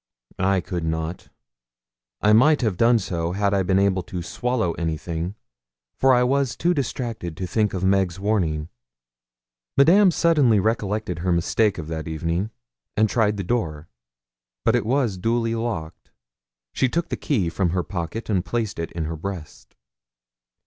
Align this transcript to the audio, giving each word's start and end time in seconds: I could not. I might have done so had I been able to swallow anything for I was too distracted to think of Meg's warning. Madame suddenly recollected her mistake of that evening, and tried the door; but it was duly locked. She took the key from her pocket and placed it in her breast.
I 0.39 0.61
could 0.61 0.83
not. 0.83 1.29
I 2.21 2.33
might 2.33 2.61
have 2.61 2.75
done 2.75 2.97
so 2.97 3.33
had 3.33 3.53
I 3.53 3.61
been 3.61 3.77
able 3.77 4.01
to 4.01 4.23
swallow 4.23 4.71
anything 4.71 5.35
for 5.95 6.11
I 6.11 6.23
was 6.23 6.55
too 6.55 6.73
distracted 6.73 7.37
to 7.37 7.45
think 7.45 7.75
of 7.75 7.83
Meg's 7.83 8.19
warning. 8.19 8.69
Madame 9.77 10.09
suddenly 10.09 10.59
recollected 10.59 11.19
her 11.19 11.31
mistake 11.31 11.77
of 11.77 11.85
that 11.89 12.07
evening, 12.07 12.49
and 12.97 13.07
tried 13.11 13.37
the 13.37 13.43
door; 13.43 13.89
but 14.65 14.75
it 14.75 14.87
was 14.87 15.19
duly 15.19 15.53
locked. 15.53 16.09
She 16.73 16.89
took 16.89 17.09
the 17.09 17.15
key 17.15 17.47
from 17.49 17.69
her 17.69 17.83
pocket 17.83 18.27
and 18.27 18.43
placed 18.43 18.79
it 18.79 18.91
in 18.93 19.03
her 19.05 19.15
breast. 19.15 19.75